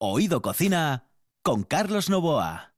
[0.00, 1.08] Oído Cocina
[1.42, 2.72] con Carlos Novoa.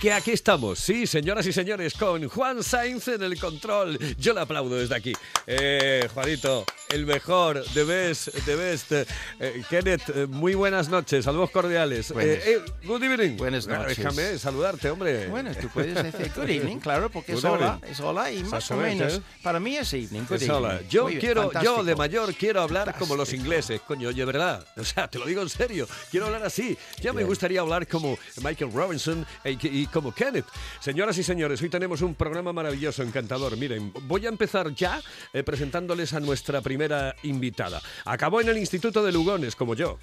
[0.00, 3.96] Que aquí estamos, sí, señoras y señores, con Juan Sainz en el control.
[4.18, 5.12] Yo le aplaudo desde aquí.
[5.46, 8.92] Eh, Juanito, el mejor, the best, the best.
[8.92, 12.12] Eh, Kenneth, eh, muy buenas noches, saludos cordiales.
[12.12, 12.36] Buenas.
[12.46, 13.36] Eh, eh, good evening.
[13.36, 13.96] Buenas Ah, noches.
[13.98, 15.28] Déjame saludarte, hombre.
[15.28, 17.92] Bueno, tú puedes decir good evening, claro, porque es Good hola, evening.
[17.92, 19.20] es hola y más o menos.
[19.42, 20.74] Para mí es evening, good Es hola.
[20.74, 20.88] evening.
[20.90, 21.84] Yo Muy bien, quiero, yo fantástico.
[21.84, 23.42] de mayor quiero hablar como los Fantástico.
[23.42, 24.66] ingleses, coño, oye, verdad.
[24.76, 25.86] O sea, te lo digo en serio.
[26.10, 26.76] Quiero hablar así.
[27.00, 27.28] Ya me Bien.
[27.28, 30.46] gustaría hablar como Michael Robinson y, y como Kenneth.
[30.80, 33.56] Señoras y señores, hoy tenemos un programa maravilloso, encantador.
[33.56, 35.00] Miren, voy a empezar ya
[35.32, 36.81] eh, presentándoles a nuestra primera
[37.22, 37.80] invitada.
[38.04, 39.98] Acabó en el Instituto de Lugones, como yo.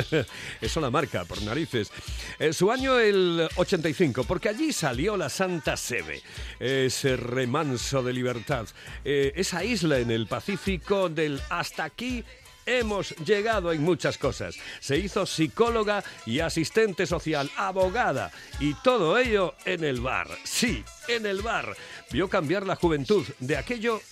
[0.60, 1.90] Eso la marca, por narices.
[2.38, 6.22] Eh, su año el 85, porque allí salió la Santa Sebe,
[6.58, 8.66] ese remanso de libertad,
[9.04, 12.24] eh, esa isla en el Pacífico del hasta aquí.
[12.66, 14.56] Hemos llegado en muchas cosas.
[14.80, 20.28] Se hizo psicóloga y asistente social, abogada, y todo ello en el bar.
[20.44, 21.74] Sí, en el bar.
[22.10, 24.02] Vio cambiar la juventud de aquello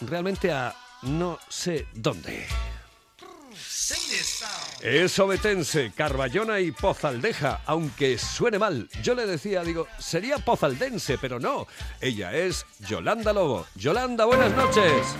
[0.00, 0.74] realmente a
[1.06, 2.46] no sé dónde.
[4.82, 8.88] Es obetense, Carballona y Pozaldeja, aunque suene mal.
[9.02, 11.66] Yo le decía, digo, sería pozaldense, pero no.
[12.00, 13.66] Ella es Yolanda Lobo.
[13.74, 15.16] Yolanda, buenas noches.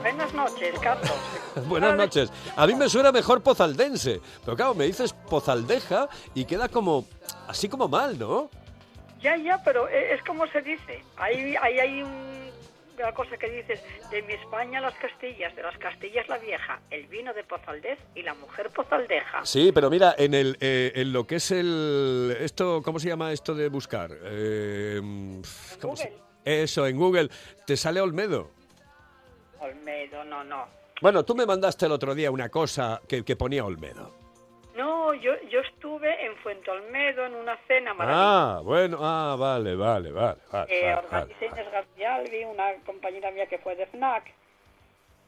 [0.00, 1.10] Buenas noches, Carlos.
[1.66, 2.30] Buenas noches.
[2.54, 7.06] A mí me suena mejor pozaldense, pero claro, me dices pozaldeja y queda como,
[7.48, 8.50] así como mal, ¿no?
[9.20, 11.02] Ya, ya, pero e- es como se dice.
[11.16, 12.50] Ahí, ahí hay un-
[13.02, 13.80] una cosa que dices,
[14.10, 18.22] de mi España las Castillas, de las Castillas la vieja, el vino de Pozaldez y
[18.22, 19.44] la mujer Pozaldeja.
[19.44, 23.32] Sí, pero mira, en el, eh, en lo que es el, esto, ¿cómo se llama
[23.32, 24.10] esto de buscar?
[24.24, 25.00] Eh,
[25.80, 26.22] ¿cómo se- Google.
[26.44, 27.28] Eso, en Google,
[27.66, 28.50] te sale Olmedo.
[29.58, 30.66] Olmedo, no, no.
[31.02, 34.15] Bueno, tú me mandaste el otro día una cosa que, que ponía Olmedo.
[35.20, 38.58] Yo, yo estuve en Fuente Olmedo en una cena maravillosa.
[38.58, 40.38] Ah, bueno, ah, vale, vale, vale.
[40.52, 41.60] vale, Eh, vale, organicé vale.
[41.60, 44.32] Inés Garcialvi, una compañera mía que fue de FNAC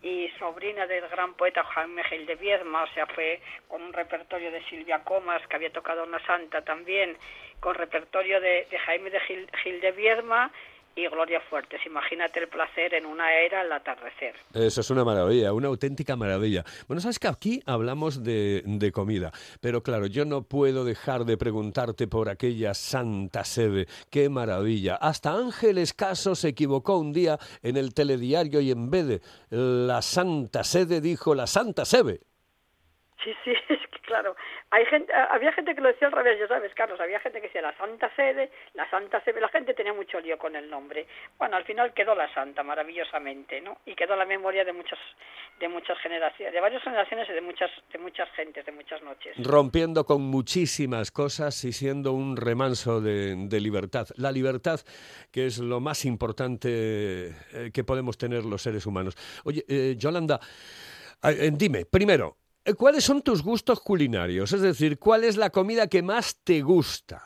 [0.03, 4.51] y sobrina del gran poeta Jaime Gil de Viedma, o sea, fue con un repertorio
[4.53, 7.17] de Silvia Comas, que había tocado una santa también,
[7.59, 10.53] con repertorio de, de Jaime de Gil, Gil de Viedma
[10.99, 11.81] y Gloria Fuertes.
[11.87, 14.35] Imagínate el placer en una era al atardecer.
[14.53, 16.65] Eso es una maravilla, una auténtica maravilla.
[16.89, 21.37] Bueno, sabes que aquí hablamos de, de comida, pero claro, yo no puedo dejar de
[21.37, 23.87] preguntarte por aquella Santa Sede.
[24.11, 24.97] ¡Qué maravilla!
[24.97, 29.21] Hasta Ángeles Caso se equivocó un día en el telediario y en vez de
[29.51, 32.21] la Santa Sede dijo la Santa Sebe.
[33.23, 34.35] Sí, sí, es que claro,
[34.71, 37.47] hay gente, había gente que lo decía al revés, ya sabes, Carlos, había gente que
[37.47, 41.07] decía la Santa Sede, la Santa Sede, la gente tenía mucho lío con el nombre.
[41.39, 43.79] Bueno, al final quedó la Santa maravillosamente, ¿no?
[43.87, 44.99] Y quedó la memoria de muchas
[45.59, 49.35] de muchas generaciones, de varias generaciones y de muchas de muchas gentes, de muchas noches.
[49.39, 54.07] rompiendo con muchísimas cosas y siendo un remanso de, de libertad.
[54.17, 54.81] La libertad,
[55.33, 59.17] que es lo más importante eh, que podemos tener los seres humanos.
[59.45, 60.39] Oye, eh, Yolanda,
[61.23, 62.37] eh, dime, primero,
[62.77, 64.53] ¿cuáles son tus gustos culinarios?
[64.53, 67.23] Es decir, ¿cuál es la comida que más te gusta?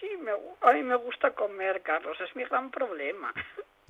[0.00, 3.32] Sí, me, a mí me gusta comer, Carlos, es mi gran problema.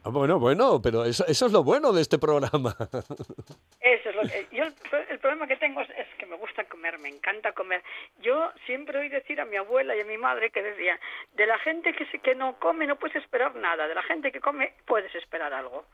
[0.03, 2.75] Ah, Bueno, bueno, pero eso, eso es lo bueno de este programa.
[3.81, 4.75] Eso es lo que yo el,
[5.11, 7.83] el problema que tengo es, es que me gusta comer, me encanta comer.
[8.23, 10.99] Yo siempre oí decir a mi abuela y a mi madre que decían,
[11.35, 14.33] de la gente que se, que no come no puedes esperar nada, de la gente
[14.33, 15.85] que come puedes esperar algo.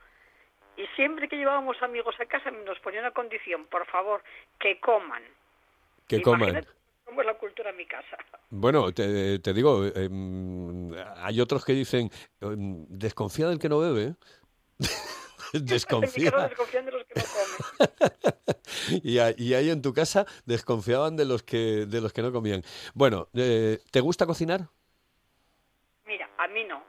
[0.77, 4.23] Y siempre que llevábamos amigos a casa nos ponía una condición, por favor,
[4.59, 5.23] que coman.
[6.07, 6.65] Que coman.
[7.03, 8.17] Cómo es la cultura en mi casa.
[8.49, 12.09] Bueno, te, te digo, em, hay otros que dicen,
[12.41, 14.03] em, desconfía del que no bebe.
[14.03, 14.15] ¿eh?".
[15.53, 16.31] En mi casa desconfía.
[16.49, 18.99] desconfían de los que no comen.
[19.03, 22.31] y, a- y ahí en tu casa desconfiaban de los que, de los que no
[22.33, 22.61] comían.
[22.93, 24.67] Bueno, eh, ¿te gusta cocinar?
[26.05, 26.83] Mira, a mí no.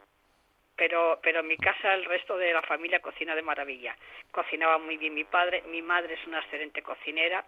[0.79, 3.97] Pero, pero en mi casa el resto de la familia cocina de maravilla.
[4.31, 7.45] Cocinaba muy bien mi padre, mi madre es una excelente cocinera,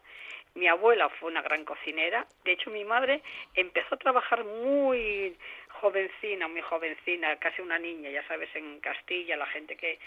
[0.57, 2.27] mi abuela fue una gran cocinera.
[2.44, 3.23] De hecho, mi madre
[3.55, 5.37] empezó a trabajar muy
[5.81, 9.99] jovencina, muy jovencina, casi una niña, ya sabes, en Castilla, la gente que,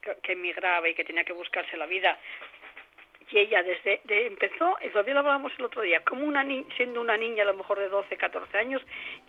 [0.00, 2.18] que, que emigraba y que tenía que buscarse la vida.
[3.30, 7.00] Y ella desde de- empezó, todavía lo hablábamos el otro día, como una ni- siendo
[7.00, 8.82] una niña a lo mejor de 12, 14 años,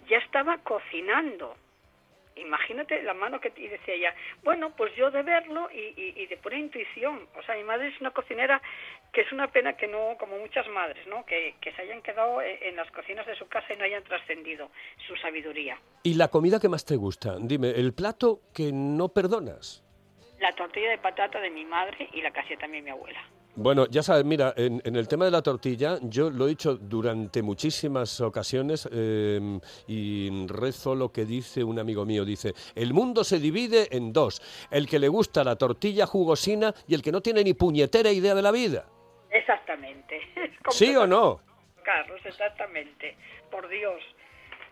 [0.07, 1.55] ya estaba cocinando.
[2.35, 6.25] Imagínate la mano que y decía ella, bueno, pues yo de verlo y, y, y
[6.27, 7.27] de pura intuición.
[7.37, 8.61] O sea, mi madre es una cocinera
[9.11, 11.25] que es una pena que no, como muchas madres, ¿no?
[11.25, 14.03] Que, que se hayan quedado en, en las cocinas de su casa y no hayan
[14.03, 14.71] trascendido
[15.07, 15.77] su sabiduría.
[16.03, 17.37] ¿Y la comida que más te gusta?
[17.39, 19.83] Dime, el plato que no perdonas.
[20.39, 23.23] La tortilla de patata de mi madre y la que hacía también mi abuela.
[23.55, 26.75] Bueno, ya sabes, mira, en, en el tema de la tortilla, yo lo he dicho
[26.75, 32.25] durante muchísimas ocasiones eh, y rezo lo que dice un amigo mío.
[32.25, 34.41] Dice, el mundo se divide en dos,
[34.71, 38.33] el que le gusta la tortilla jugosina y el que no tiene ni puñetera idea
[38.33, 38.87] de la vida.
[39.29, 40.19] Exactamente.
[40.71, 41.39] ¿Sí o no?
[41.83, 43.15] Carlos, exactamente.
[43.51, 44.01] Por Dios.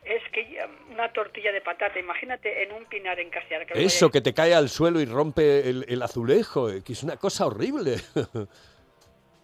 [0.04, 0.58] Es que
[0.92, 3.68] una tortilla de patata, imagínate en un pinar en Castellar.
[3.68, 7.04] Que Eso, que te cae al suelo y rompe el, el azulejo, eh, que es
[7.04, 7.98] una cosa horrible.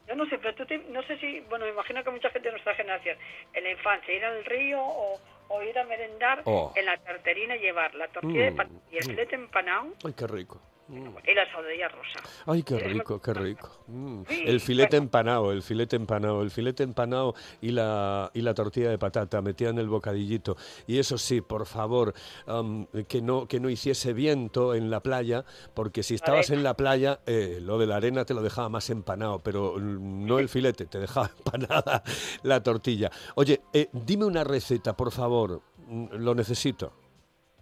[0.08, 2.48] Yo no sé, pero tú te- no sé si, bueno, me imagino que mucha gente
[2.48, 3.18] de nuestra generación,
[3.54, 5.20] en la infancia, ir al río o,
[5.50, 6.72] o ir a merendar Oh.
[6.76, 9.10] en la tarterina llevar la tortilla de Mm, patata y el mm.
[9.10, 10.62] filete empanado Ay, qué rico.
[10.88, 11.08] Mm.
[11.28, 12.20] y la rosa.
[12.46, 13.70] Ay, qué rico, qué rico.
[13.88, 14.22] Mm.
[14.28, 15.04] Sí, El filete bueno.
[15.06, 19.70] empanado, el filete empanado, el filete empanado y la, y la tortilla de patata metida
[19.70, 20.56] en el bocadillito.
[20.88, 22.14] Y eso sí, por favor,
[22.46, 25.44] am, que, no, que no hiciese viento en la playa,
[25.74, 28.90] porque si estabas en la playa, eh, lo de la arena te lo dejaba más
[28.90, 32.04] empanado, pero mm, no el filete, te dejaba empanada
[32.44, 33.12] la tortilla.
[33.36, 36.92] Oye, eh, dime una receta, por favor, Mm, lo necesito.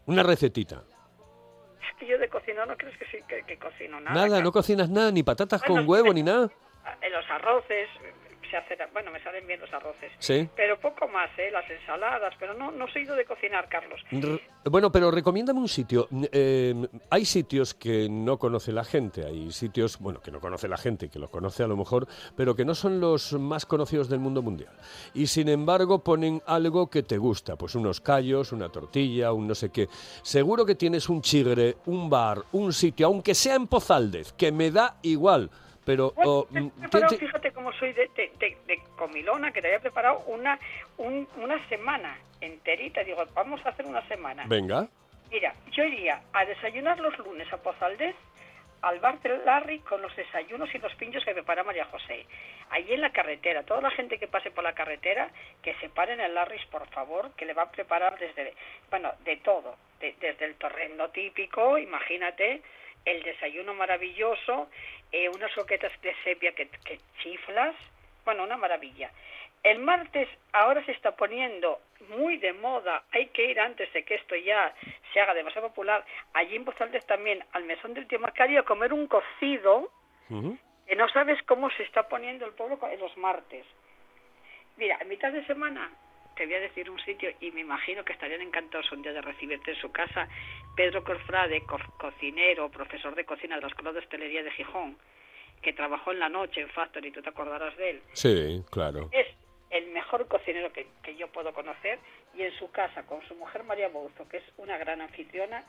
[0.07, 0.83] Una recetita.
[2.01, 4.13] Yo de cocinar no crees que sí que, que cocino nada.
[4.13, 4.53] Nada, no Carlos.
[4.53, 6.49] cocinas nada, ni patatas Bueno, con huevo, ni nada.
[7.01, 7.89] En los arroces,
[8.49, 10.11] se hace, bueno, me salen bien los arroces.
[10.19, 10.47] Sí.
[10.55, 11.49] Pero poco más, ¿eh?
[11.51, 13.99] Las ensaladas, pero no, no soy yo de cocinar, Carlos.
[14.11, 16.07] R- Bueno, pero recomiéndame un sitio.
[16.11, 16.73] N- eh,
[17.09, 21.09] hay sitios que no conoce la gente, hay sitios, bueno, que no conoce la gente,
[21.09, 24.41] que los conoce a lo mejor, pero que no son los más conocidos del mundo
[24.41, 24.73] mundial.
[25.13, 29.55] Y sin embargo ponen algo que te gusta, pues unos callos, una tortilla, un no
[29.55, 29.87] sé qué.
[30.23, 34.71] Seguro que tienes un chigre, un bar, un sitio, aunque sea en Pozaldez, que me
[34.71, 35.49] da igual.
[35.85, 36.71] Pero Bueno, oh, te mm,
[37.09, 40.59] ti- fíjate cómo soy de, de- de- de comilona, que te había preparado una,
[40.97, 43.03] un- una semana enterita.
[43.03, 44.43] Digo, vamos a hacer una semana.
[44.47, 44.87] venga.
[45.31, 48.15] Mira, yo iría a desayunar los lunes a Pozaldez,
[48.81, 52.25] al bar del Larry, con los desayunos y los pinchos que prepara María José.
[52.69, 55.29] Allí en la carretera, toda la gente que pase por la carretera,
[55.63, 58.53] que se pare en el Larry's, por favor, que le va a preparar desde,
[58.91, 62.61] bueno, de todo, de- desde el torrendo típico, imagínate,
[63.05, 64.69] el desayuno maravilloso,
[65.11, 67.75] eh, unas croquetas de sepia que, que chiflas,
[68.25, 69.11] bueno, una maravilla.
[69.63, 71.79] El martes ahora se está poniendo
[72.09, 74.73] muy de moda, hay que ir antes de que esto ya
[75.11, 78.93] se haga demasiado popular, allí en Pozaldez también, al mesón del tío Macario, a comer
[78.93, 79.89] un cocido,
[80.87, 83.65] que no sabes cómo se está poniendo el pueblo en los martes.
[84.77, 85.89] Mira, en mitad de semana
[86.35, 89.21] te voy a decir un sitio y me imagino que estarían encantados un día de
[89.21, 90.27] recibirte en su casa.
[90.75, 94.97] Pedro Corfrade, co- cocinero, profesor de cocina de la Escuela de Hostelería de Gijón,
[95.61, 98.01] que trabajó en la noche en Factory, tú te acordarás de él.
[98.13, 99.09] Sí, claro.
[99.11, 99.27] Es
[99.69, 101.99] el mejor cocinero que, que yo puedo conocer
[102.35, 105.63] y en su casa con su mujer María Bouzo, que es una gran anfitriona,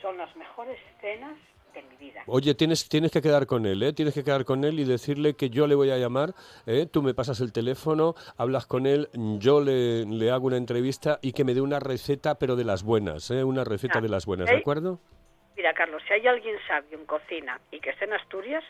[0.00, 1.36] son las mejores cenas
[1.74, 2.22] de mi vida.
[2.26, 3.92] Oye, tienes, tienes que quedar con él, ¿eh?
[3.92, 6.34] Tienes que quedar con él y decirle que yo le voy a llamar,
[6.66, 6.86] ¿eh?
[6.90, 11.32] Tú me pasas el teléfono, hablas con él, yo le, le hago una entrevista y
[11.32, 13.44] que me dé una receta, pero de las buenas, ¿eh?
[13.44, 15.00] Una receta Ah, de las buenas, ¿de acuerdo?
[15.56, 18.64] Mira, Carlos, si hay alguien sabio en cocina y que esté en Asturias,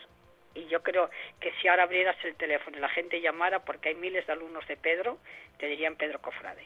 [0.53, 1.09] y yo creo
[1.39, 4.65] que si ahora abrieras el teléfono y la gente llamara, porque hay miles de alumnos
[4.67, 5.17] de Pedro,
[5.57, 6.63] te dirían Pedro Cofrade,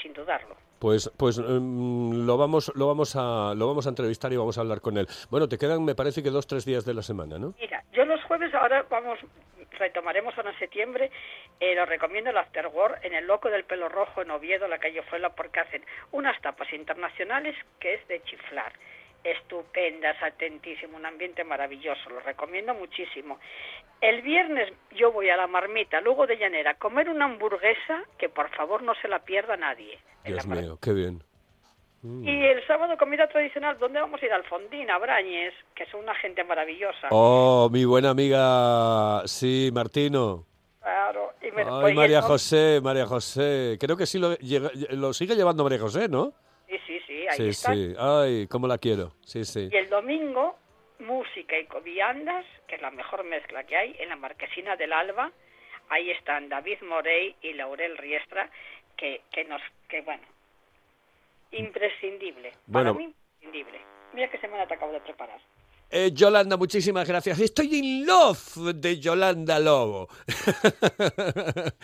[0.00, 0.56] sin dudarlo.
[0.78, 4.62] Pues, pues mm, lo vamos, lo vamos a, lo vamos a entrevistar y vamos a
[4.62, 5.06] hablar con él.
[5.30, 7.54] Bueno, te quedan, me parece que dos, tres días de la semana, ¿no?
[7.60, 9.18] Mira, yo los jueves ahora vamos,
[9.78, 11.10] retomaremos ahora en septiembre,
[11.60, 14.78] eh, lo recomiendo el After War en el Loco del Pelo Rojo en Oviedo, la
[14.78, 18.72] calle Fuela, porque hacen unas tapas internacionales que es de chiflar.
[19.22, 23.38] Estupendas, atentísimo, un ambiente maravilloso, lo recomiendo muchísimo.
[24.02, 28.28] El viernes yo voy a la marmita, luego de llanera, a comer una hamburguesa que
[28.28, 29.98] por favor no se la pierda nadie.
[30.24, 31.22] Dios mío, qué bien.
[32.04, 34.32] Y el sábado comida tradicional, ¿dónde vamos a ir?
[34.32, 37.06] Alfondina, Brañes, que son una gente maravillosa.
[37.12, 40.44] Oh, mi buena amiga, sí, Martino.
[40.80, 41.30] Claro.
[41.40, 43.76] Y me- Ay, pues, María José, María José.
[43.80, 44.30] Creo que sí lo,
[44.90, 46.32] lo sigue llevando María José, ¿no?
[46.68, 47.72] Sí, sí, sí, ahí Sí, está.
[47.72, 47.94] sí.
[47.96, 49.12] Ay, cómo la quiero.
[49.24, 49.68] Sí, sí.
[49.72, 50.58] Y el domingo,
[51.02, 55.30] música y viandas, que es la mejor mezcla que hay, en la Marquesina del Alba.
[55.90, 58.48] Ahí están David Morey y Laurel Riestra,
[58.96, 60.22] que, que nos, que bueno,
[61.52, 62.50] imprescindible.
[62.72, 62.94] Para Bueno.
[62.94, 63.04] mí,
[63.42, 63.80] imprescindible.
[64.14, 65.40] Mira qué semana te acabo de preparar.
[65.90, 67.38] Eh, Yolanda, muchísimas gracias.
[67.38, 70.08] Estoy in love de Yolanda Lobo.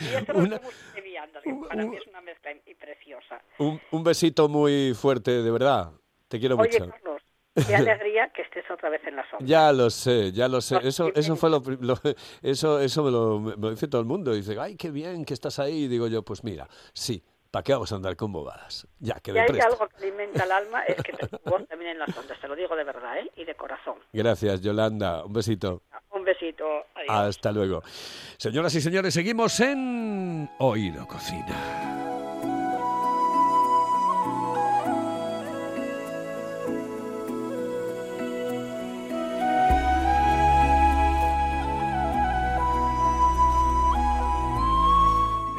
[0.00, 0.60] Y eso Una-
[0.96, 3.42] y viandas, que para mí es una mezcla y preciosa.
[3.58, 5.90] un, un besito muy fuerte, de verdad.
[6.28, 6.90] Te quiero Oye, mucho.
[6.90, 7.17] Carlos,
[7.66, 9.46] qué alegría que estés otra vez en la sombra.
[9.46, 10.78] Ya lo sé, ya lo sé.
[10.82, 11.98] Eso, eso fue lo, lo-
[12.42, 14.32] eso, eso me lo, me lo dice todo el mundo.
[14.32, 15.84] Dice, ay, qué bien que estás ahí.
[15.84, 18.86] Y digo yo, pues mira, sí, ¿para qué vamos a andar con bobadas?
[19.00, 21.98] Ya, que Si hay algo que alimenta el alma es que te voz también en
[21.98, 23.30] las ondas, te lo digo de verdad, ¿eh?
[23.36, 23.94] Y de corazón.
[24.12, 25.24] Gracias, Yolanda.
[25.24, 25.82] Un besito.
[26.10, 26.64] Un besito.
[26.94, 27.10] Adiós.
[27.36, 27.82] Hasta luego.
[28.36, 32.17] Señoras y señores, seguimos en Oído Cocina.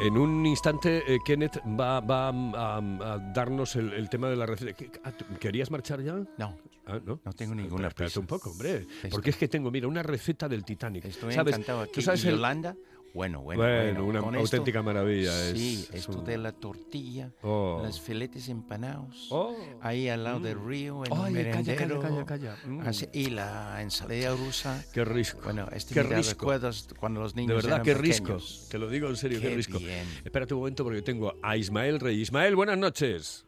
[0.00, 4.46] En un instante, eh, Kenneth va, va a, a darnos el, el tema de la
[4.46, 4.72] receta.
[4.72, 6.14] ¿Qué- ah, tú- ¿Querías marchar ya?
[6.38, 7.20] No, Ah, ¿no?
[7.22, 8.20] no tengo ninguna Espérate prisa.
[8.20, 8.86] un poco, hombre.
[9.02, 11.04] Estoy- Porque es que tengo, mira, una receta del Titanic.
[11.04, 11.52] Estoy ¿Sabes?
[11.54, 12.02] encantado ¿Tú aquí.
[12.02, 12.74] sabes ¿Y el- Yolanda?
[13.12, 14.04] Bueno, bueno, Bueno, bueno.
[14.04, 17.82] una Con esto- auténtica maravilla, es- Sí, es esto un- de la tortilla, Oh.
[17.84, 19.56] los filetes empanados, Oh.
[19.82, 22.00] ahí al lado del río, en Ay, calla, calla, merendero.
[22.00, 22.56] calla, calla.
[22.64, 22.80] Mm.
[22.86, 24.84] así, y la ensalada rusa.
[24.94, 25.40] Qué risco.
[25.42, 26.34] Bueno, este qué risco.
[26.42, 28.26] recuerdos cuando los De niños verdad, eran qué risco.
[28.26, 28.68] pequeños.
[28.70, 29.78] Te lo digo en serio, qué, Qué risco.
[29.80, 30.06] bien.
[30.24, 32.20] Espérate un momento porque tengo a Ismael Rey.
[32.20, 33.44] Ismael, buenas noches.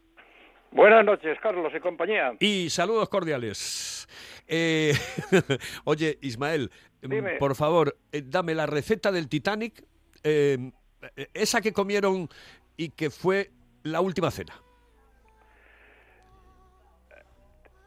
[0.72, 2.32] Buenas noches, Carlos y compañía.
[2.40, 4.08] Y saludos cordiales.
[4.54, 4.92] Eh,
[5.84, 7.30] oye, Ismael, mm, Dime.
[7.38, 9.82] por favor, eh, dame la receta del Titanic,
[10.24, 10.72] eh,
[11.32, 12.28] esa que comieron
[12.76, 13.50] y que fue
[13.82, 14.52] la última cena.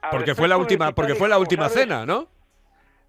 [0.09, 2.27] Porque fue la última, porque fue la última sabes, cena, ¿no?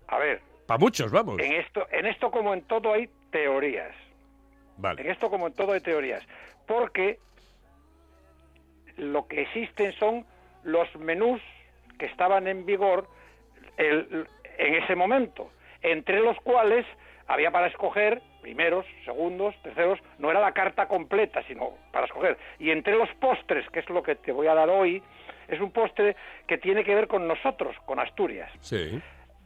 [0.08, 1.38] A ver, Para muchos, vamos.
[1.40, 3.94] en esto, en esto como en todo hay teorías.
[4.76, 5.10] En Vale.
[5.10, 6.22] esto como en todo hay teorías.
[6.66, 7.18] Porque
[8.98, 10.26] lo que existen son
[10.62, 11.40] los menús
[11.98, 13.08] que estaban en vigor
[13.76, 14.26] el-
[14.58, 15.50] en ese momento,
[15.82, 16.86] entre los cuales
[17.28, 22.38] había para escoger primeros, segundos, terceros, no era la carta completa, sino para escoger.
[22.58, 25.02] Y entre los postres, que es lo que te voy a dar hoy,
[25.48, 26.14] es un postre
[26.46, 28.50] que tiene que ver con nosotros, con Asturias.
[28.60, 29.00] Sí.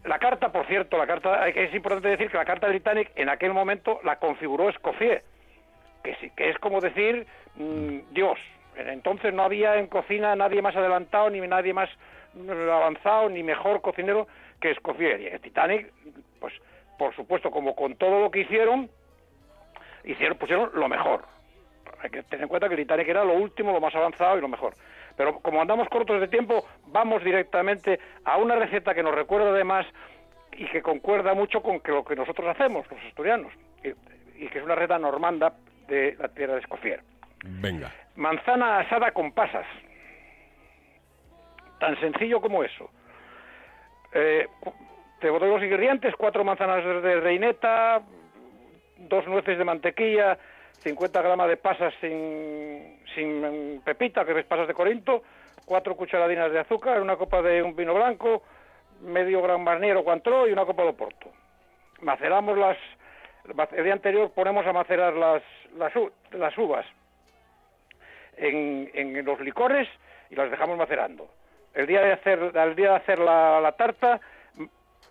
[0.05, 3.29] La carta, por cierto, la carta, es importante decir que la carta del Titanic en
[3.29, 5.23] aquel momento la configuró Escoffier,
[6.03, 7.27] que sí, que es como decir
[7.57, 8.39] mm, Dios.
[8.77, 11.91] Entonces no había en cocina nadie más adelantado, ni nadie más
[12.73, 14.27] avanzado, ni mejor cocinero
[14.61, 15.21] que Escoffier.
[15.21, 15.93] Y el Titanic,
[16.39, 16.55] pues,
[16.99, 18.91] por supuesto, como con todo lo que hicieron,
[20.05, 21.25] hicieron, pusieron lo mejor.
[22.03, 24.41] Hay que tener en cuenta que el Titanic era lo último, lo más avanzado y
[24.41, 24.75] lo mejor.
[25.17, 29.87] Pero como andamos cortos de tiempo, vamos directamente a una receta que nos recuerda además
[30.53, 33.53] y que concuerda mucho con que lo que nosotros hacemos, los asturianos,
[33.85, 33.89] y,
[34.45, 35.53] y que es una receta normanda
[35.89, 37.03] de la tierra de Escoffier.
[37.45, 37.91] Venga.
[38.17, 39.67] Manzana asada con pasas.
[41.81, 42.91] Tan sencillo como eso.
[44.13, 44.47] Eh,
[45.19, 48.03] te doy los ingredientes, cuatro manzanas de reineta,
[48.99, 50.39] dos nueces de mantequilla,
[50.83, 55.23] 50 gramos de pasas sin, sin pepita, que es pasas de Corinto,
[55.65, 58.43] cuatro cucharadinas de azúcar, una copa de un vino blanco,
[59.01, 61.31] medio gran marnier o cuantro y una copa de oporto.
[62.03, 62.77] Maceramos las...
[63.73, 65.43] El día anterior ponemos a macerar las,
[65.79, 65.93] las,
[66.33, 66.85] las uvas
[68.37, 69.89] en, en los licores
[70.29, 71.29] y las dejamos macerando.
[71.75, 74.21] El día de hacer, al día de hacer la, la tarta,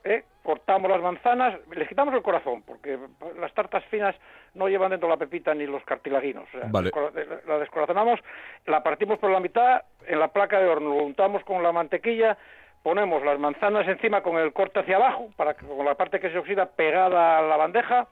[0.04, 0.24] ¿eh?
[0.44, 2.98] cortamos las manzanas, les quitamos el corazón, porque
[3.40, 4.16] las tartas finas
[4.56, 6.46] no llevan dentro la pepita ni los cartilaginos.
[6.54, 6.86] O sea, Vale.
[6.92, 7.12] descora-
[7.46, 8.20] La descorazonamos,
[8.66, 12.38] la partimos por la mitad en la placa de horno, lo untamos con la mantequilla,
[12.84, 16.32] ponemos las manzanas encima con el corte hacia abajo, para que con la parte que
[16.32, 18.08] se oxida pegada a la bandeja,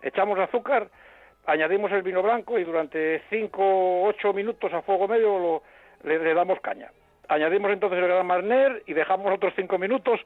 [0.00, 0.88] echamos azúcar,
[1.46, 5.62] añadimos el vino blanco y durante 5 o 8 minutos a fuego medio lo-
[6.04, 6.90] le, le damos caña.
[7.32, 10.20] Añadimos entonces el gran marnier y dejamos otros 5 minutos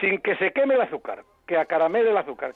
[0.00, 2.52] sin que se queme el azúcar, que acaramele el azúcar,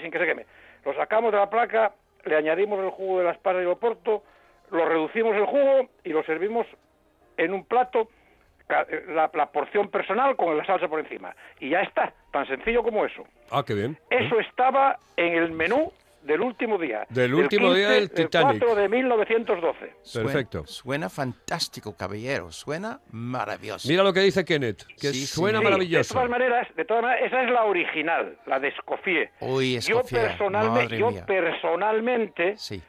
[0.00, 0.46] sin que se queme.
[0.84, 1.92] Lo sacamos de la placa,
[2.24, 4.22] le añadimos el jugo de las pasas y el oporto,
[4.70, 6.66] lo reducimos el jugo y lo servimos
[7.36, 8.08] en un plato,
[8.66, 11.34] ca- la, la porción personal con la salsa por encima.
[11.58, 13.24] Y ya está, tan sencillo como eso.
[13.50, 13.98] Ah, qué bien.
[14.10, 15.92] Eso estaba en el menú
[16.22, 17.06] del último día.
[17.08, 18.60] Del último día del Titanic.
[18.60, 19.92] 4 de 1912.
[20.02, 20.66] Suena- Perfecto.
[20.66, 22.50] Suena fantástico, caballero.
[22.52, 23.88] Suena maravilloso.
[23.88, 25.64] Mira lo que dice Kenneth, que Sí, suena sí.
[25.64, 26.14] Sí, maravilloso.
[26.14, 29.30] De todas maneras, de todas maneras, esa es la original, la de Escoffier.
[29.40, 32.82] Uy, yo, personalmente, yo personalmente, Sí.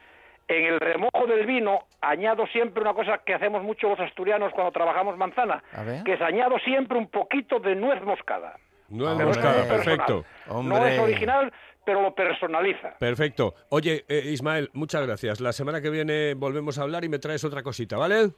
[0.48, 4.72] en el remojo del vino, añado siempre una cosa que hacemos mucho los asturianos cuando
[4.72, 6.04] trabajamos manzana, A ver.
[6.04, 8.58] que es añado siempre un poquito de nuez moscada.
[8.92, 9.08] Hombre.
[9.18, 10.24] Pero es perfecto.
[10.24, 10.26] personal.
[10.48, 10.96] No Hombre.
[10.96, 11.54] es original,
[11.86, 12.98] pero lo personaliza.
[13.00, 13.54] Perfecto.
[13.70, 15.40] Oye, eh, Ismael, muchas gracias.
[15.40, 18.32] La semana que viene volvemos a hablar y me traes otra cosita, ¿vale?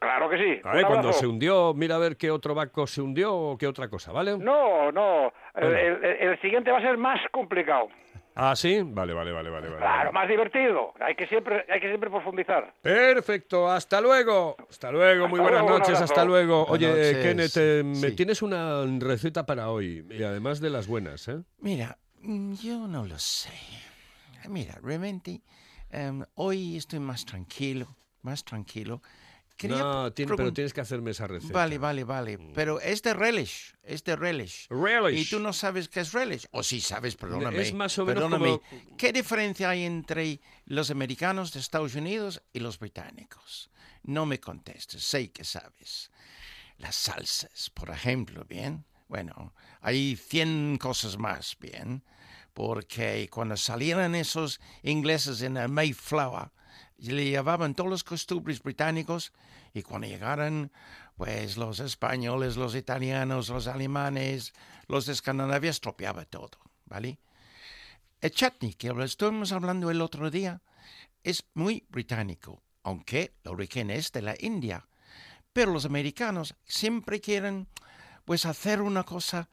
[0.00, 0.60] Claro que sí.
[0.62, 3.66] A ver, cuando se hundió, mira a ver qué otro barco se hundió o qué
[3.66, 4.38] otra cosa, ¿vale?
[4.38, 5.32] No, no.
[5.56, 7.88] El- el siguiente va a ser más complicado.
[8.40, 8.80] Ah, sí.
[8.84, 9.66] Vale, vale, vale, vale.
[9.66, 9.78] vale.
[9.80, 10.94] Claro, más divertido.
[11.00, 12.72] Hay que siempre, hay que siempre profundizar.
[12.82, 14.56] Perfecto, hasta luego.
[14.70, 16.66] Hasta luego, muy Hasta buenas luego, noches, hasta luego.
[16.66, 17.18] Buenas Oye, noches.
[17.24, 18.12] Kenneth, eh, me Sí.
[18.14, 21.42] tienes una receta para hoy, y además de las buenas, ¿eh?
[21.58, 23.50] Mira, mm, yo no lo sé.
[24.48, 25.42] Mira, realmente
[25.90, 29.02] em, hoy estoy más tranquilo, más tranquilo.
[29.58, 31.52] Quería No, tiene- pero tienes que hacerme esa receta.
[31.52, 32.38] Vale, vale, vale.
[32.54, 34.66] Pero es de relish, es de relish.
[34.70, 35.20] Relish.
[35.26, 36.46] Y tú no sabes qué es relish.
[36.52, 37.60] O sí sabes, perdóname.
[37.60, 38.58] Es más o menos perdóname.
[38.60, 43.70] como- ¿Qué diferencia hay entre los americanos de Estados Unidos y los británicos?
[44.04, 46.10] No me contestes, sé que sabes.
[46.78, 48.86] Las salsas, por ejemplo, ¿bien?
[49.08, 52.04] Bueno, hay 100 cosas más, ¿bien?
[52.54, 56.50] Porque cuando salieron esos ingleses en el Mayflower,
[56.98, 59.32] le llevaban todos los costumbres británicos
[59.72, 60.72] y cuando llegaron,
[61.16, 64.52] pues los españoles, los italianos, los alemanes,
[64.86, 67.18] los de Escandinavia, estropeaba todo, ¿vale?
[68.20, 70.60] El chutney, que estuvimos hablando el otro día,
[71.22, 74.88] es muy británico, aunque el origen es de la India.
[75.52, 77.68] Pero los americanos siempre quieren,
[78.24, 79.48] pues, hacer una cosa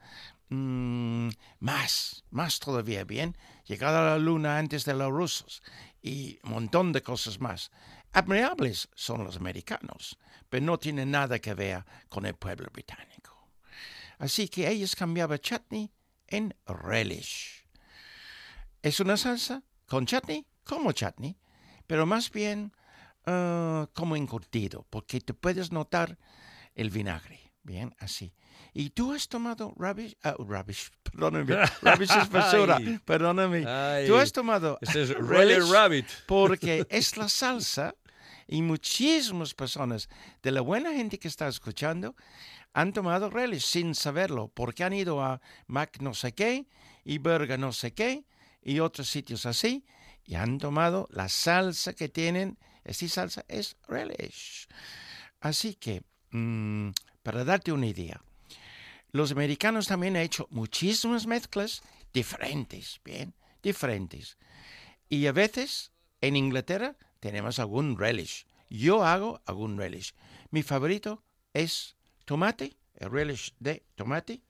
[0.48, 1.28] mm,
[1.60, 5.62] más, más todavía bien, llegar a la luna antes de los rusos
[6.02, 7.70] y un montón de cosas más.
[8.16, 10.18] Admirables son los americanos,
[10.48, 13.50] pero no tienen nada que ver con el pueblo británico.
[14.16, 15.92] Así que ellos cambiaban chutney
[16.26, 17.66] en relish.
[18.80, 21.36] Es una salsa con chutney, como chutney,
[21.86, 22.72] pero más bien
[23.26, 26.16] ah, como encurtido, porque te puedes notar
[26.74, 28.32] el vinagre, bien, así.
[28.72, 33.66] Y tú has tomado rubbish, ah, rubbish, perdóname, rubbish es basura, perdóname.
[33.66, 34.06] Ay.
[34.06, 36.06] Tú has tomado Ese es relish Rabbit.
[36.26, 37.94] porque es la salsa
[38.46, 40.08] y muchísimas personas
[40.42, 42.14] de la buena gente que está escuchando
[42.72, 46.66] han tomado relish sin saberlo porque han ido a Mac no sé qué
[47.04, 48.24] y Burger no sé qué
[48.62, 49.84] y otros sitios así
[50.26, 52.58] y han tomado la salsa que tienen.
[52.84, 54.68] Esta salsa es relish.
[55.40, 56.90] Así que, mm,
[57.26, 58.22] para darte una idea,
[59.10, 64.38] los americanos también han hecho muchísimas mezclas diferentes, bien, diferentes.
[65.08, 65.90] Y a veces
[66.20, 68.46] en Inglaterra tenemos algún relish.
[68.70, 70.14] Yo hago algún relish.
[70.52, 74.44] Mi favorito es tomate, el relish de tomate,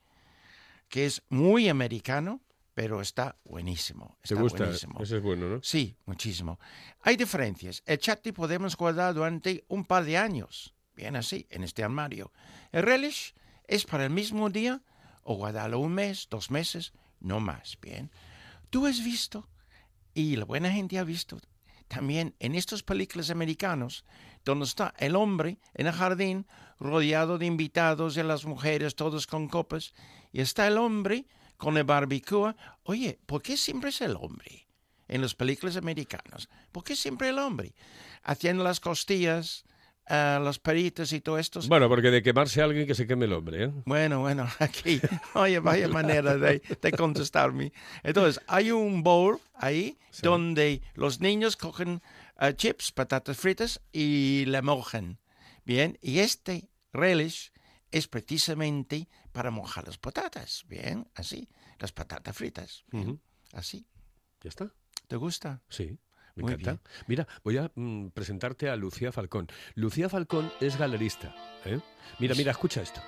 [0.87, 2.41] que es muy americano,
[2.75, 4.19] pero está buenísimo.
[4.21, 4.65] ¿Te está gusta?
[4.65, 5.01] buenísimo.
[5.01, 5.63] Ese es bueno, ¿no?
[5.63, 6.59] Sí, muchísimo.
[7.01, 7.81] Hay diferencias.
[7.87, 12.33] El chutney podemos guardar durante un par de años, bien así, en este armario.
[12.73, 13.33] El relish
[13.67, 14.81] es para el mismo día
[15.23, 18.11] o guardarlo un mes, dos meses, no más, bien.
[18.69, 19.47] Tú has visto,
[20.13, 21.37] y la buena gente ha visto,
[21.87, 24.03] también en estas películas americanos,
[24.43, 26.47] donde está el hombre en el jardín,
[26.79, 29.93] rodeado de invitados y las mujeres, todos con copas,
[30.31, 31.25] y está el hombre
[31.57, 32.53] con el barbecue.
[32.83, 34.67] Oye, ¿por qué siempre es el hombre?
[35.07, 36.49] En las películas americanas.
[36.71, 37.73] ¿Por qué siempre el hombre?
[38.23, 39.63] Haciendo las costillas,
[40.09, 41.59] ah, los peritos y todo esto.
[41.67, 43.71] Bueno, porque de quemarse alguien que se queme el hombre, ¿eh?
[43.85, 44.99] Bueno, bueno, aquí,
[45.33, 47.71] oye, vaya manera de, de contestarme.
[48.03, 52.01] Entonces, hay un bowl ahí donde los niños cogen
[52.35, 55.19] ah, chips, patatas fritas y le mojan.
[55.65, 57.51] Bien, y este relish
[57.91, 60.65] es precisamente para mojar las patatas.
[60.67, 62.83] Bien, así, las patatas fritas.
[62.91, 63.21] Bien.
[63.53, 63.87] Así.
[64.41, 64.73] ¿Ya está?
[65.07, 65.61] ¿Te gusta?
[65.69, 65.99] Sí.
[66.37, 66.71] Me Muy encanta.
[66.71, 66.81] bien.
[67.07, 69.47] Mira, voy a mm, presentarte a Lucía Falcón.
[69.75, 71.35] Lucía Falcón es galerista.
[71.65, 71.79] ¿eh?
[72.19, 73.01] Mira, mira, escucha esto.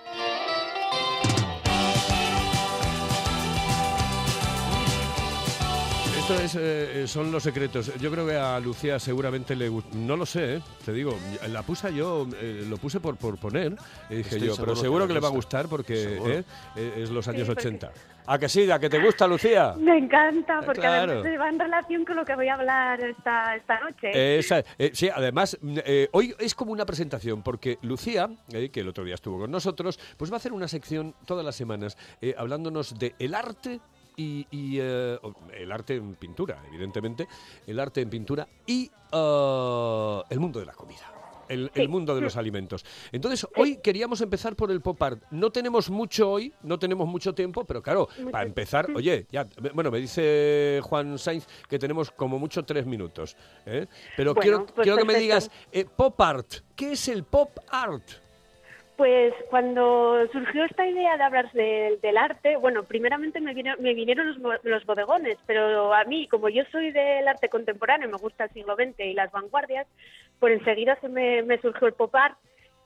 [6.29, 7.91] Esto es, eh, son los secretos.
[7.99, 9.89] Yo creo que a Lucía seguramente le gusta.
[9.95, 10.61] No lo sé, ¿eh?
[10.85, 11.17] te digo.
[11.47, 13.75] La puse yo, eh, lo puse por, por poner.
[14.11, 15.57] y dije Estoy yo, seguro pero que seguro que le va a gusta.
[15.63, 15.93] gustar porque.
[16.03, 16.43] ¿eh?
[16.75, 17.91] Eh, es los años porque- 80.
[18.27, 18.69] ¿A que sí?
[18.69, 19.73] ¿A que te gusta, Lucía?
[19.79, 21.13] Me encanta, porque Claro.
[21.13, 24.37] además va en relación con lo que voy a hablar esta, esta noche.
[24.37, 28.81] Esa- eh, sí, además, mm, eh, hoy es como una presentación, porque Lucía, eh, que
[28.81, 31.97] el otro día estuvo con nosotros, pues va a hacer una sección todas las semanas
[32.21, 33.79] eh, hablándonos de el arte
[34.19, 35.17] y, y, eh,
[35.57, 37.25] el arte en pintura, evidentemente,
[37.65, 41.13] el arte en pintura y eh, el mundo de la comida.
[41.47, 42.85] El, mundo de los alimentos.
[43.11, 45.23] Entonces, hoy queríamos empezar por el pop art.
[45.31, 49.89] No tenemos mucho hoy, no tenemos mucho tiempo, pero claro, para empezar, oye, ya, bueno,
[49.89, 53.35] me dice Juan Sainz que tenemos como mucho tres minutos.
[53.65, 53.87] ¿eh?
[54.15, 57.57] Pero Bueno, quiero, pues quiero que me digas, eh, pop art, ¿qué es el pop
[57.71, 58.03] art?
[58.99, 64.27] Pues cuando surgió esta idea de hablar de- del arte, bueno, primeramente me, me vinieron
[64.27, 68.49] los, los bodegones, pero a mí, como yo soy del arte contemporáneo, me gusta el
[68.49, 69.87] siglo XX y las vanguardias,
[70.41, 72.37] pues enseguida se me, surgió el pop art,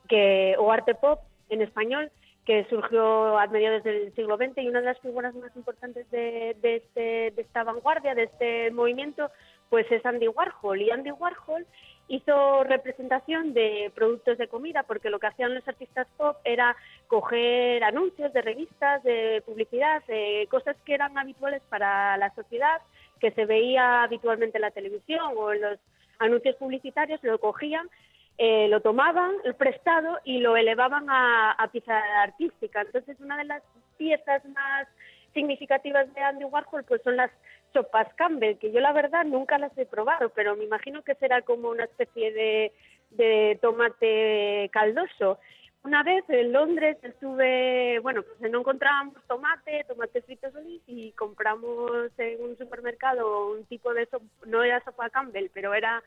[0.07, 2.11] que, o arte pop en español,
[2.45, 6.51] que surgió a mediados del siglo XX y una de las figuras más importantes de,
[6.61, 9.31] este- de esta vanguardia, de este movimiento,
[9.71, 10.79] pues es Andy Warhol.
[10.79, 11.65] Y Andy Warhol
[12.07, 16.75] hizo representación de productos de comida porque lo que hacían los artistas pop era
[17.07, 22.81] coger anuncios de revistas, de publicidad, de cosas que eran habituales para la sociedad,
[23.19, 25.79] que se veía habitualmente en la televisión o en los
[26.19, 27.89] anuncios publicitarios, lo cogían
[28.37, 32.81] eh, lo tomaban el prestado y lo elevaban a, a pieza artística.
[32.81, 33.61] Entonces, una de las
[33.97, 34.87] piezas más
[35.33, 37.31] significativas de Andy Warhol pues son las
[37.73, 41.41] sopas Campbell, que yo la verdad nunca las he probado, pero me imagino que será
[41.41, 42.71] como una especie de,
[43.11, 45.39] de tomate caldoso.
[45.83, 52.09] Una vez en Londres estuve, bueno, pues no encontrábamos tomate, tomate frito solís y compramos
[52.17, 56.01] en un supermercado un tipo de sopa, no era sopa Campbell, pero era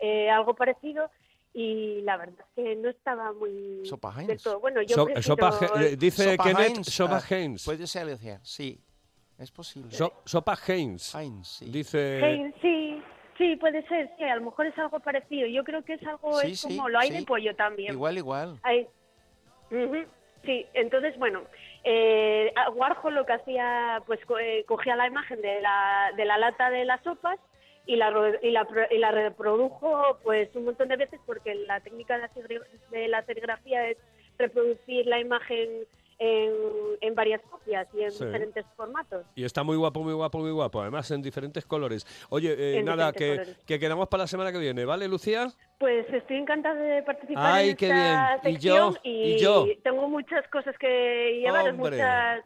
[0.00, 1.10] eh, algo parecido
[1.52, 4.60] y la verdad es que no estaba muy Sopa del todo.
[4.60, 7.64] Bueno, yo So- prefiero- sopa eh, dice Sopa Kenneth Heinz, sopa ah, Heinz.
[7.64, 8.80] Puede ser, Alicia, sí.
[9.38, 9.90] Es posible.
[9.90, 11.14] So- sopa Heinz.
[11.14, 11.70] Heinz, sí.
[11.70, 12.18] Dice...
[12.20, 13.02] Heinz, sí,
[13.38, 15.46] sí, puede ser, sí, a lo mejor es algo parecido.
[15.48, 17.18] Yo creo que es algo, Sí, es sí, como lo hay sí.
[17.20, 17.92] de pollo también.
[17.94, 18.58] Igual, igual.
[18.62, 18.86] Hay-
[20.44, 21.42] Sí, entonces, bueno,
[21.84, 26.38] eh, Warhol lo que hacía, pues co- eh, cogía la imagen de la, de la
[26.38, 27.38] lata de las sopas
[27.92, 31.80] y la, y, la, pro- y la reprodujo pues un montón de veces porque la
[31.80, 33.96] técnica de la, serigrafía es
[34.38, 35.68] reproducir la imagen
[36.20, 36.52] en,
[37.00, 38.24] en varias copias y en Sí.
[38.26, 39.24] diferentes formatos.
[39.34, 40.82] Y está muy guapo, muy guapo, muy guapo.
[40.82, 42.06] Además, en diferentes colores.
[42.28, 45.48] Oye, eh, nada, que, que quedamos para la semana que viene, ¿vale, Lucía?
[45.78, 48.54] Pues estoy encantada de participar Ay, en qué esta bien.
[48.54, 49.66] Y yo, sección y yo.
[49.82, 51.72] tengo muchas cosas que Hombre.
[51.72, 52.44] muchas,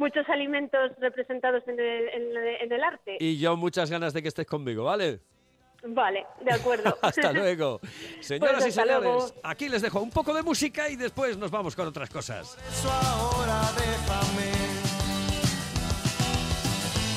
[0.00, 3.18] muchos alimentos representados en el, en, el- en el arte.
[3.20, 5.20] Y yo muchas ganas de que estés conmigo, ¿vale?
[5.82, 6.96] Vale, de acuerdo.
[7.02, 7.80] Hasta luego.
[8.20, 9.32] Señoras Pues y hasta señores, luego.
[9.44, 12.56] aquí les dejo un poco de música y después nos vamos con otras cosas.
[12.70, 14.50] Eso ahora déjame.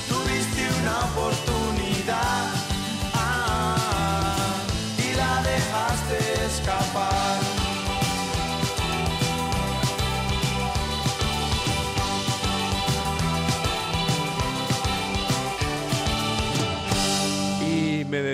[0.07, 1.72] Tuviste una oportunidad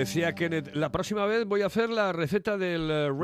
[0.00, 3.20] decía Kenneth, la próxima vez voy a hacer la receta del eh, relish.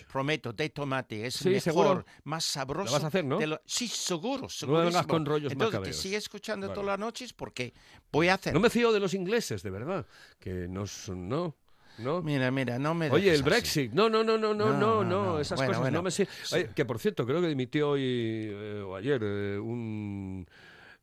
[0.00, 1.26] Relish, prometo, de tomate.
[1.26, 2.04] Es Sí, mejor, seguro.
[2.24, 2.86] más sabroso.
[2.86, 3.38] ¿La vas a hacer, no?
[3.40, 4.78] lo- Sí, seguro, No seguro.
[4.80, 5.96] me vengas con rollos Entonces, macabeos.
[5.96, 6.74] te sigue escuchando Vale.
[6.74, 7.72] todas las noches porque
[8.10, 8.52] voy a hacer.
[8.54, 10.06] No me fío de los ingleses, de verdad.
[10.38, 11.54] Que no son, no,
[11.98, 12.22] no.
[12.22, 13.42] Mira, mira, no me Oye, el.
[13.42, 13.92] Brexit.
[13.92, 15.24] No, no, no, no, no, No, no, no, no.
[15.34, 15.40] no.
[15.40, 15.98] Esas Bueno, cosas bueno.
[15.98, 16.10] no me.
[16.56, 20.46] Oye, que por cierto, creo que dimitió hoy eh, o ayer eh, un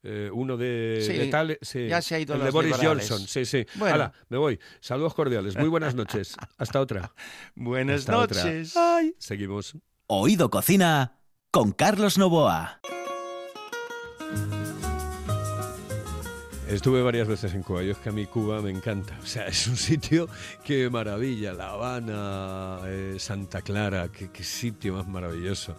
[0.09, 2.71] eh, uno de, Sí, de tal, sí, ya se ha ido el de los Boris
[2.77, 3.09] liberales.
[3.09, 3.27] Johnson.
[3.27, 3.65] Sí, sí.
[3.75, 3.93] Bueno.
[3.95, 4.59] Hala, me voy.
[4.79, 5.57] Saludos cordiales.
[5.57, 6.35] Muy buenas noches.
[6.57, 7.11] Hasta otra.
[7.55, 8.43] Buenas Hasta otra.
[8.43, 8.77] noches.
[8.77, 9.13] Ay.
[9.19, 9.77] Seguimos.
[10.07, 11.19] Oído Cocina
[11.51, 12.79] con Carlos Novoa.
[16.69, 17.81] Estuve varias veces en Cuba.
[17.81, 19.17] Yo es que a mí Cuba me encanta.
[19.23, 20.27] O sea, es un sitio
[20.65, 21.53] que maravilla.
[21.53, 25.77] La Habana, eh, Santa Clara, qué, qué sitio más maravilloso.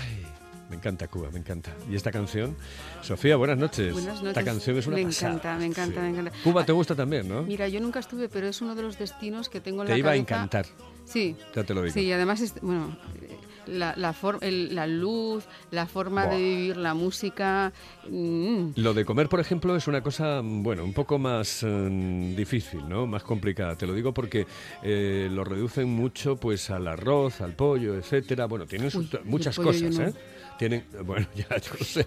[0.00, 0.23] Ay,
[0.70, 1.72] me encanta Cuba, me encanta.
[1.90, 2.56] ¿Y esta canción?
[3.02, 3.92] Sofía, buenas noches.
[3.92, 4.44] Buenas Esta noches.
[4.44, 5.32] canción es una Me pasada.
[5.34, 6.32] encanta, me encanta, me encanta.
[6.42, 7.42] Cuba te gusta también, ¿no?
[7.42, 9.98] Mira, yo nunca estuve, pero es uno de los destinos que tengo en te la
[9.98, 10.22] iba a cabeza.
[10.34, 10.66] encantar,
[11.04, 11.92] Sí, ya te lo digo.
[11.92, 16.36] sí, y además, es- bueno, eh, la, la, for- el- la luz, la forma de
[16.38, 17.72] vivir, la música.
[18.08, 22.34] mm, Lo de comer, por ejemplo, es una cosa, mm, bueno, un poco más mm,
[22.36, 23.06] difícil, ¿no?
[23.06, 23.76] Más complicada.
[23.76, 24.46] Te lo digo porque
[24.82, 28.46] eh, lo reducen mucho, pues, al arroz, al pollo, etcétera.
[28.46, 30.08] Bueno, tienen sus- Uy, el muchas cosas, no.
[30.08, 30.14] ¿eh?
[30.58, 32.06] Tienen, bueno, ya yo lo sé,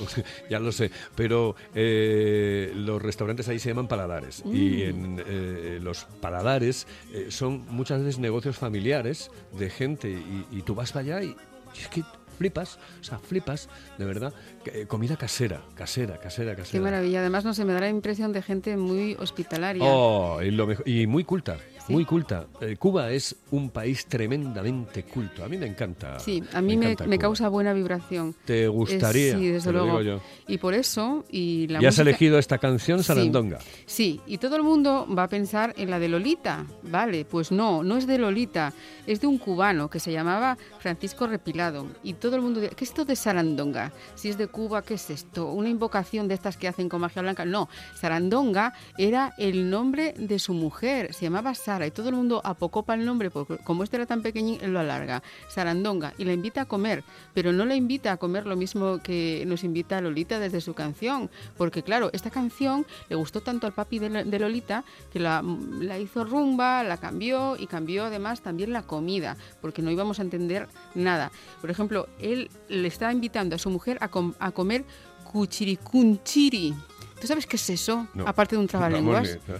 [0.50, 4.54] ya lo sé, pero eh, los restaurantes ahí se llaman paladares Mm.
[4.54, 10.62] y en eh, los paladares eh, son muchas veces negocios familiares de gente y, y
[10.62, 11.28] tú vas para allá y,
[11.74, 12.02] y es que
[12.38, 14.32] flipas, o sea, flipas, de verdad,
[14.66, 16.70] eh, comida casera, casera, casera, casera.
[16.70, 17.18] qué maravilla.
[17.18, 19.82] Además, no se me da la impresión de gente muy hospitalaria.
[19.84, 21.56] Oh, y, lo mejor- y muy culta,
[21.88, 21.92] Sí.
[21.92, 22.46] muy culta.
[22.60, 25.42] Eh, Cuba es un país tremendamente culto.
[25.44, 26.18] A mí me encanta.
[26.20, 28.34] Sí, a mí me, me causa buena vibración.
[28.44, 29.36] Te Eh, gustaría.
[29.36, 29.98] sí, desde luego.
[29.98, 30.20] digo yo.
[30.46, 33.02] Y por eso, y la y has elegido esta canción.
[33.02, 33.58] Sarandonga.
[33.86, 36.64] Sí, y todo el mundo va a pensar en la de Lolita.
[36.84, 38.72] Vale, pues no, no es de Lolita,
[39.06, 41.86] es de un cubano que se llamaba Francisco Repilado.
[42.04, 43.92] Y todo el mundo dice, ¿qué es esto de Sarandonga?
[44.14, 45.50] Si es de Cuba, ¿qué es esto?
[45.52, 47.44] ¿Una invocación de estas que hacen con magia blanca?
[47.44, 47.68] No,
[48.00, 52.94] Sarandonga era el nombre de su mujer, se llamaba Sara, y todo el mundo apocopa
[52.94, 55.22] el nombre, porque como este era tan pequeñín, lo alarga.
[55.48, 59.44] Sarandonga, y la invita a comer, pero no la invita a comer lo mismo que
[59.46, 63.74] nos invita a Lolita desde su canción, porque claro, esta canción le gustó tanto al
[63.74, 65.40] papi de, Lo- de Lolita que la,
[65.80, 70.22] la hizo rumba, la cambió y cambió además también la comida, porque no íbamos a
[70.22, 71.30] entender nada.
[71.60, 74.84] Por ejemplo, él le estaba invitando a su mujer a, com- a comer
[75.30, 76.74] cuchiricunchiri.
[77.20, 78.06] ¿Tú sabes qué es eso?
[78.14, 78.26] No.
[78.26, 79.38] Aparte de un trabalenguas.
[79.46, 79.54] ni-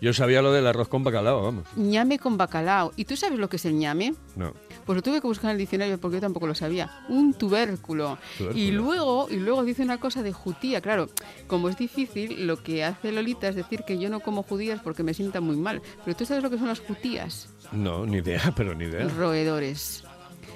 [0.00, 1.66] Yo sabía lo del arroz con bacalao, vamos.
[1.76, 2.92] ñame con bacalao.
[2.96, 4.14] ¿Y tú sabes lo que es el ñame?
[4.34, 4.54] No.
[4.86, 6.90] Pues lo tuve que buscar en el diccionario porque yo tampoco lo sabía.
[7.08, 8.16] Un tubérculo.
[8.38, 8.58] Tubérculo.
[8.58, 10.80] Y luego, y luego dice una cosa de jutía.
[10.80, 11.08] Claro,
[11.46, 15.02] como es difícil, lo que hace Lolita es decir que yo no como judías porque
[15.02, 15.82] me sientan muy mal.
[16.04, 17.50] Pero tú sabes lo que son las jutías.
[17.72, 19.06] No, ni idea, pero ni idea.
[19.08, 20.04] Roedores.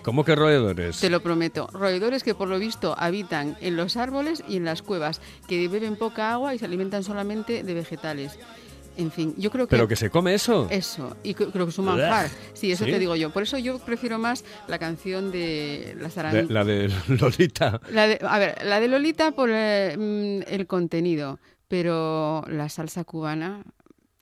[0.03, 1.01] ¿Cómo que roedores?
[1.01, 1.67] Te lo prometo.
[1.73, 5.97] Roedores que por lo visto habitan en los árboles y en las cuevas, que beben
[5.97, 8.39] poca agua y se alimentan solamente de vegetales.
[8.97, 9.71] En fin, yo creo que...
[9.71, 10.69] ¿Pero que se come eso?
[10.71, 12.29] Eso, y cre- creo que es un manjar.
[12.53, 12.91] Sí, eso ¿Sí?
[12.93, 13.31] te digo yo.
[13.31, 17.81] Por eso yo prefiero más la canción de las De- aran- la de Lolita.
[17.91, 23.03] la de- a ver, la de Lolita por eh, mm, el contenido, pero la salsa
[23.05, 23.65] cubana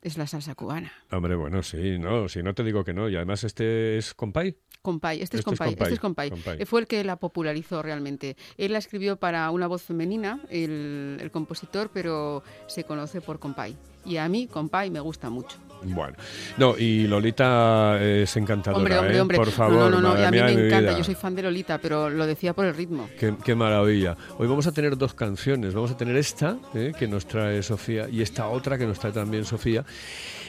[0.01, 0.91] es la salsa cubana.
[1.11, 3.09] Hombre, bueno, sí, no, si no te digo que no.
[3.09, 4.57] Y además este es compay.
[4.81, 6.29] Compay, este es Este es Compay, este es Compay.
[6.29, 6.65] Compay.
[6.65, 8.35] Fue el que la popularizó realmente.
[8.57, 13.77] Él la escribió para una voz femenina, el, el compositor, pero se conoce por Compay.
[14.05, 15.57] Y a mí Compay me gusta mucho.
[15.85, 16.15] Bueno,
[16.57, 19.21] no, y Lolita es encantadora, Hombre, hombre, ¿eh?
[19.21, 19.37] hombre.
[19.37, 20.79] Por favor, no, no, no, y a mí me encanta.
[20.79, 20.97] vida.
[20.97, 23.09] Yo soy fan de Lolita, pero lo decía por el ritmo.
[23.19, 24.15] Qué, qué maravilla.
[24.37, 25.73] Hoy vamos a tener dos canciones.
[25.73, 26.93] Vamos a tener esta, ¿eh?
[26.97, 29.83] que nos trae Sofía, y esta otra que nos trae también Sofía.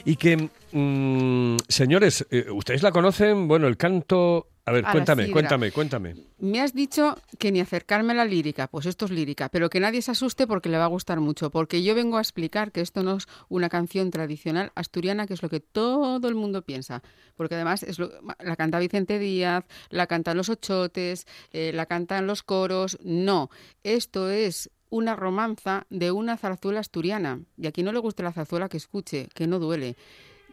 [0.05, 3.49] Y que, mm, señores, eh, ¿ustedes la conocen?
[3.49, 4.49] Bueno, el canto...
[4.67, 6.15] A ver, A cuéntame, cuéntame, cuéntame.
[6.39, 9.79] Me has dicho que ni acercarme a la lírica, pues esto es lírica, pero que
[9.79, 12.81] nadie se asuste porque le va a gustar mucho, porque yo vengo a explicar que
[12.81, 17.03] esto no es una canción tradicional asturiana, que es lo que todo el mundo piensa,
[17.37, 22.27] porque además es lo- la canta Vicente Díaz, la cantan los ochotes, eh, la cantan
[22.27, 23.51] los coros, no,
[23.83, 28.33] esto es una romanza de una zarzuela asturiana, y a quien no le guste la
[28.33, 29.97] zarzuela que escuche, que no duele.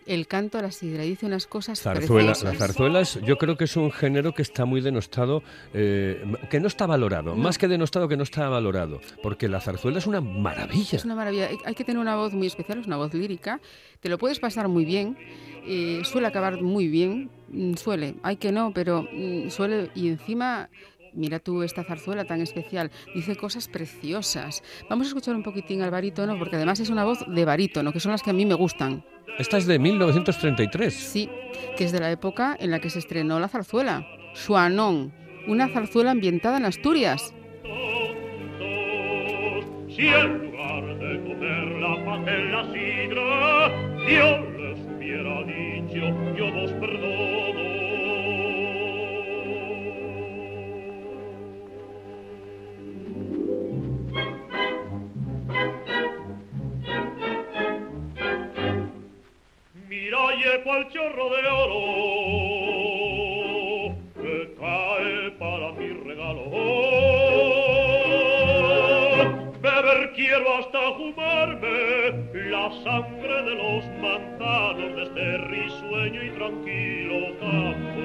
[0.07, 2.43] El canto a la sidra dice unas cosas Zarzuela, preciosas.
[2.43, 5.43] las zarzuelas yo creo que es un género que está muy denostado,
[5.75, 9.99] eh, que no está valorado, más que denostado que no está valorado, porque la zarzuela
[9.99, 10.95] es una maravilla.
[10.97, 11.49] Es una maravilla.
[11.49, 13.61] Hay- Hay que tener una voz muy especial, es una voz lírica.
[13.99, 15.15] Te lo puedes pasar muy bien.
[15.67, 17.29] eh, suele acabar muy bien.
[17.49, 18.15] mm, Suele.
[18.23, 19.91] Hay que no, pero mm, suele.
[19.93, 20.67] Y encima.
[21.13, 24.63] Mira tú esta zarzuela tan especial, dice cosas preciosas.
[24.89, 27.99] Vamos a escuchar un poquitín al barítono, porque además es una voz de barítono, que
[27.99, 29.03] son las que a mí me gustan.
[29.37, 30.93] Esta es de 1933.
[30.93, 31.29] Sí,
[31.77, 34.07] que es de la época en la que se estrenó la zarzuela.
[34.33, 35.13] Suanón,
[35.47, 37.33] una zarzuela ambientada en Asturias.
[39.89, 43.69] Si en lugar de comer la paz en la sidra,
[44.07, 47.60] Dios les hubiera dicho, yo vos perdono.
[60.33, 61.83] Y cual chorro de oro
[64.15, 66.43] que cae para mi regalo.
[69.61, 78.01] Beber quiero hasta fumarme la sangre de los manzanos de este risueño y tranquilo campo.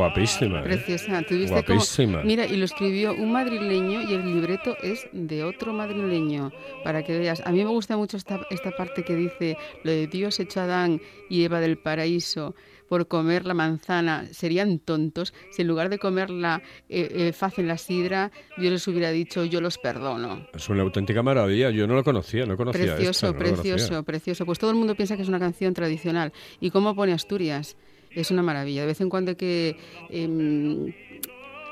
[0.00, 0.60] Guapísima.
[0.60, 0.64] ¿eh?
[0.64, 2.18] Preciosa, tuviste Guapísima.
[2.18, 2.26] como...
[2.26, 6.50] Mira, y lo escribió un madrileño y el libreto es de otro madrileño,
[6.84, 7.42] para que veas.
[7.46, 10.64] A mí me gusta mucho esta, esta parte que dice, lo de Dios hecho a
[10.64, 12.54] Adán y Eva del paraíso
[12.88, 17.78] por comer la manzana, serían tontos si en lugar de comerla eh, eh, facen la
[17.78, 20.48] sidra, Dios les hubiera dicho, yo los perdono.
[20.52, 21.70] Es una auténtica maravilla.
[21.70, 24.02] Yo no lo conocía, no conocía Precioso, esto, no precioso, conocía.
[24.02, 24.44] precioso.
[24.44, 26.32] Pues todo el mundo piensa que es una canción tradicional.
[26.58, 27.76] ¿Y cómo pone Asturias?
[28.10, 28.82] Es una maravilla.
[28.82, 29.76] De vez en cuando hay que,
[30.08, 30.92] em,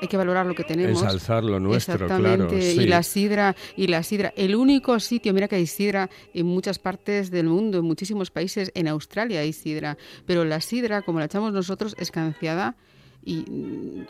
[0.01, 1.01] hay que valorar lo que tenemos.
[1.01, 2.47] Ensalzar lo nuestro, Exactamente.
[2.47, 2.61] claro.
[2.61, 2.81] sí.
[2.81, 4.33] Y la sidra, y la sidra.
[4.35, 8.71] El único sitio, mira que hay sidra en muchas partes del mundo, en muchísimos países.
[8.75, 9.97] En Australia hay sidra.
[10.25, 12.75] Pero la sidra, como la echamos nosotros, escanciada
[13.33, 14.05] y...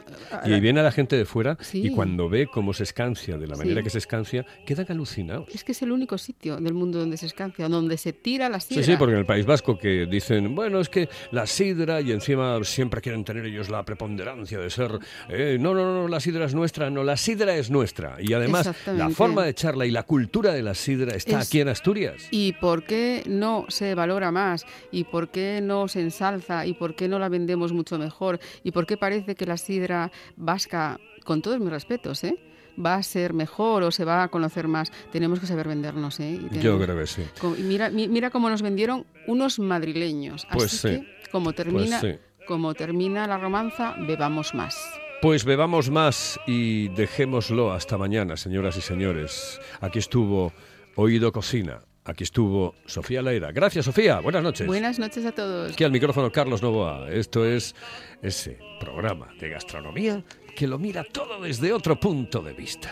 [0.45, 1.87] Y viene la gente de fuera Sí.
[1.87, 3.83] y cuando ve cómo se escancia, de la manera Sí.
[3.83, 5.47] que se escancia, quedan alucinados.
[5.53, 8.59] Es que es el único sitio del mundo donde se escancia, donde se tira la
[8.59, 8.83] sidra.
[8.83, 12.11] Sí, sí, porque en el País Vasco que dicen, bueno, es que la sidra y
[12.11, 16.45] encima siempre quieren tener ellos la preponderancia de ser, eh, no, no, no, la sidra
[16.45, 18.17] es nuestra, no, la sidra es nuestra.
[18.19, 21.59] Y además la forma de echarla y la cultura de la sidra está Es- aquí
[21.61, 22.27] en Asturias.
[22.31, 24.65] ¿Y por qué no se valora más?
[24.91, 26.65] ¿Y por qué no se ensalza?
[26.65, 28.39] ¿Y por qué no la vendemos mucho mejor?
[28.63, 32.35] ¿Y por qué parece que la sidra vasca, con todos mis respetos, ¿eh?
[32.83, 34.91] va a ser mejor o se va a conocer más?
[35.11, 36.19] Tenemos que saber vendernos.
[36.19, 36.39] ¿eh?
[36.51, 37.23] Y Yo creo que sí.
[37.63, 40.45] Mira, mi- mira cómo nos vendieron unos madrileños.
[40.51, 40.87] Pues Así sí.
[41.23, 42.17] que, como termina, sí.
[42.47, 44.77] como termina la romanza, bebamos más.
[45.21, 49.59] Pues bebamos más y dejémoslo hasta mañana, señoras y señores.
[49.81, 50.53] Aquí estuvo
[50.95, 51.79] Oído Cocina.
[52.05, 53.51] Aquí estuvo Sofía Leira.
[53.51, 54.19] Gracias, Sofía.
[54.19, 54.65] Buenas noches.
[54.65, 55.73] Buenas noches a todos.
[55.73, 57.09] Aquí al micrófono Carlos Novoa.
[57.11, 57.75] Esto es
[58.21, 60.23] ese programa de gastronomía
[60.55, 62.89] que lo mira todo desde otro punto de vista.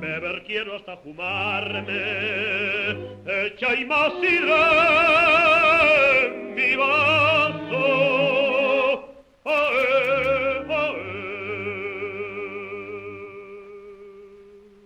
[0.00, 1.96] Beber quiero hasta fumarme,
[3.46, 4.44] echa y más en
[6.54, 8.08] mi vaso.